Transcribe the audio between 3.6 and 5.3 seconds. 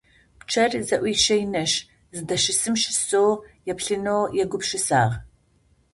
иплъэнэу егупшысагъ.